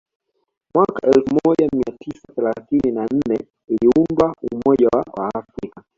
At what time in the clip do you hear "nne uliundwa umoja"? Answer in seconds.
3.05-4.87